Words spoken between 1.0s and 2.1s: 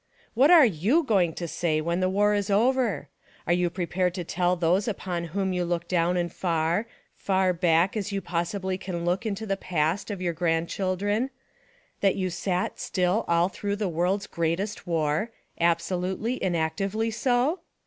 going to say when the